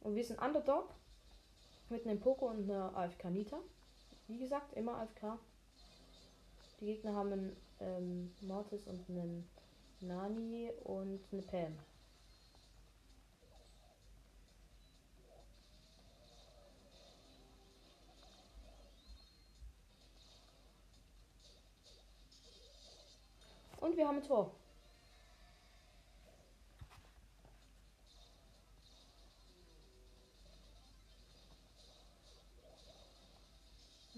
Und 0.00 0.14
wir 0.14 0.24
sind 0.24 0.40
Underdog. 0.40 0.94
Mit 1.90 2.06
einem 2.06 2.20
Poco 2.20 2.48
und 2.50 2.70
einer 2.70 2.94
AFK 2.94 3.30
Nita. 3.30 3.58
Wie 4.28 4.38
gesagt, 4.38 4.74
immer 4.74 4.98
AFK. 4.98 5.38
Die 6.80 6.84
Gegner 6.84 7.14
haben 7.14 7.32
einen 7.32 7.56
ähm, 7.80 8.34
Mortis 8.42 8.86
und 8.86 9.08
einen 9.08 9.48
Nani 10.00 10.70
und 10.84 11.20
eine 11.32 11.42
Pam. 11.42 11.78
Und 23.80 23.96
wir 23.96 24.06
haben 24.06 24.16
ein 24.16 24.22
Tor. 24.22 24.54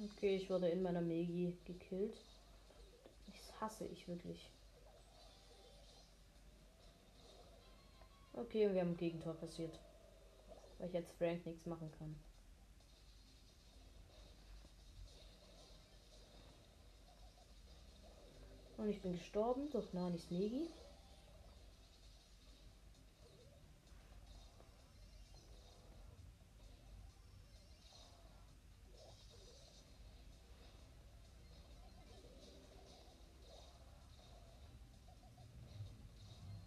Okay, 0.02 0.36
ich 0.36 0.48
wurde 0.48 0.68
in 0.68 0.82
meiner 0.82 1.02
Megi 1.02 1.56
gekillt. 1.64 2.16
Das 3.26 3.60
hasse 3.60 3.86
ich 3.86 4.08
wirklich. 4.08 4.50
Okay, 8.40 8.72
wir 8.72 8.80
haben 8.80 8.92
ein 8.92 8.96
Gegentor 8.96 9.34
passiert. 9.34 9.78
Weil 10.78 10.88
ich 10.88 10.94
jetzt 10.94 11.12
Frank 11.18 11.44
nichts 11.44 11.66
machen 11.66 11.92
kann. 11.98 12.16
Und 18.78 18.88
ich 18.88 19.02
bin 19.02 19.12
gestorben 19.12 19.68
durch 19.70 19.92
Nanis 19.92 20.30
Megi. 20.30 20.70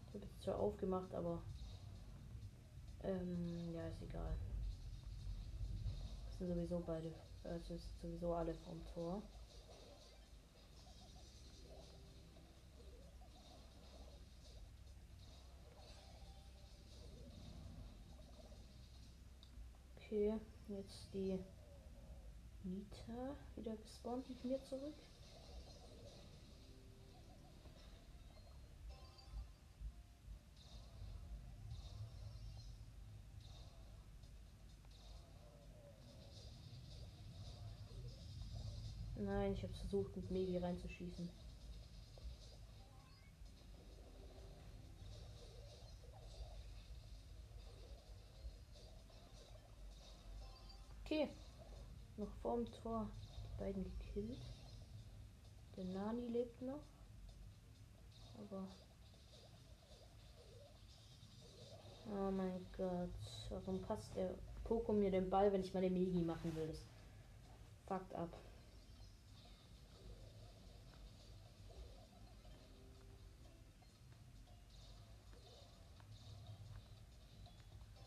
Ich 0.05 0.13
habe 0.13 0.25
es 0.27 0.39
zwar 0.41 0.59
aufgemacht, 0.59 1.15
aber 1.15 1.41
ähm, 3.03 3.73
ja, 3.73 3.87
ist 3.87 4.01
egal. 4.01 4.35
Das 6.25 6.37
sind 6.37 6.47
sowieso 6.47 6.79
beide, 6.85 7.11
also 7.43 7.75
ist 7.75 8.01
sowieso 8.01 8.33
alle 8.33 8.53
vom 8.53 8.81
Tor. 8.93 9.21
Okay, 19.97 20.33
jetzt 20.67 21.13
die 21.13 21.39
Mieter 22.63 23.35
wieder 23.55 23.75
gespawnt 23.75 24.29
mit 24.29 24.43
mir 24.45 24.61
zurück. 24.63 24.95
Ich 39.53 39.61
habe 39.61 39.73
versucht, 39.73 40.15
mit 40.15 40.31
Megi 40.31 40.57
reinzuschießen. 40.57 41.29
Okay. 51.05 51.29
Noch 52.17 52.31
vorm 52.41 52.65
Tor 52.71 53.07
die 53.31 53.59
beiden 53.59 53.83
gekillt. 53.83 54.41
Der 55.77 55.85
Nani 55.85 56.27
lebt 56.29 56.59
noch. 56.63 56.81
Aber. 58.39 58.67
Oh 62.11 62.31
mein 62.31 62.65
Gott. 62.75 63.09
Warum 63.49 63.79
passt 63.83 64.15
der 64.15 64.33
Poko 64.63 64.93
mir 64.93 65.11
den 65.11 65.29
Ball, 65.29 65.53
wenn 65.53 65.61
ich 65.61 65.75
meine 65.75 65.91
Megi 65.91 66.21
machen 66.21 66.55
will? 66.55 66.67
Das 66.67 66.83
fuckt 67.85 68.15
ab. 68.15 68.29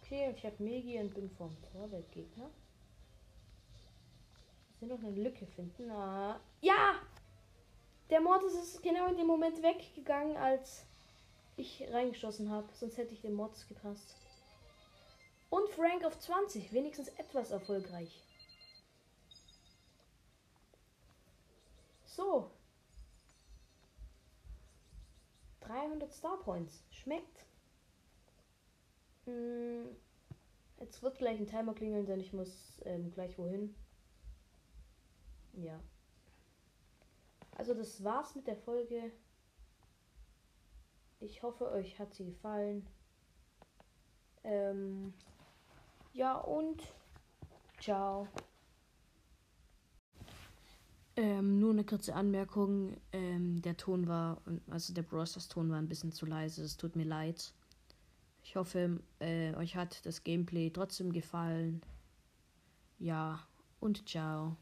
Okay, 0.06 0.32
ich 0.36 0.46
habe 0.46 0.62
Megi 0.62 1.00
und 1.00 1.12
bin 1.14 1.28
vom 1.30 1.50
Tor 1.62 1.88
der 1.88 2.02
Gegner. 2.02 2.48
Wir 4.78 4.86
noch 4.86 5.00
eine 5.00 5.10
Lücke 5.10 5.46
finden. 5.46 5.90
Ah, 5.90 6.38
ja! 6.60 6.94
Der 8.08 8.20
Mortis 8.20 8.54
ist 8.54 8.82
genau 8.84 9.08
in 9.08 9.16
dem 9.16 9.26
Moment 9.26 9.60
weggegangen, 9.64 10.36
als 10.36 10.86
ich 11.56 11.82
reingeschossen 11.90 12.52
habe. 12.52 12.68
Sonst 12.74 12.98
hätte 12.98 13.14
ich 13.14 13.20
den 13.20 13.34
Mortis 13.34 13.66
gepasst. 13.66 14.14
Und 15.50 15.68
Frank 15.70 16.04
auf 16.04 16.16
20. 16.16 16.72
Wenigstens 16.72 17.08
etwas 17.08 17.50
erfolgreich. 17.50 18.22
So. 22.04 22.52
300 25.62 26.12
Star 26.12 26.38
Points. 26.44 26.80
Schmeckt. 26.90 27.45
Hm. 29.26 29.86
Jetzt 30.80 31.02
wird 31.02 31.18
gleich 31.18 31.38
ein 31.38 31.46
Timer 31.46 31.74
klingeln, 31.74 32.06
denn 32.06 32.20
ich 32.20 32.32
muss 32.32 32.80
ähm, 32.84 33.10
gleich 33.10 33.38
wohin. 33.38 33.74
Ja. 35.54 35.80
Also 37.56 37.74
das 37.74 38.04
war's 38.04 38.34
mit 38.34 38.46
der 38.46 38.56
Folge. 38.56 39.10
Ich 41.20 41.42
hoffe, 41.42 41.70
euch 41.70 41.98
hat 41.98 42.14
sie 42.14 42.26
gefallen. 42.26 42.86
Ähm, 44.44 45.14
ja 46.12 46.36
und 46.36 46.82
ciao. 47.80 48.28
Ähm, 51.16 51.58
nur 51.58 51.70
eine 51.70 51.84
kurze 51.84 52.14
Anmerkung. 52.14 52.98
Ähm, 53.12 53.62
der 53.62 53.78
Ton 53.78 54.06
war, 54.06 54.42
also 54.68 54.92
der 54.92 55.02
Brosters 55.02 55.48
Ton 55.48 55.70
war 55.70 55.78
ein 55.78 55.88
bisschen 55.88 56.12
zu 56.12 56.26
leise. 56.26 56.62
Es 56.62 56.76
tut 56.76 56.94
mir 56.94 57.06
leid. 57.06 57.54
Ich 58.48 58.54
hoffe, 58.54 59.00
äh, 59.18 59.52
euch 59.56 59.74
hat 59.74 60.06
das 60.06 60.22
Gameplay 60.22 60.70
trotzdem 60.70 61.12
gefallen. 61.12 61.82
Ja, 63.00 63.40
und 63.80 64.08
ciao. 64.08 64.56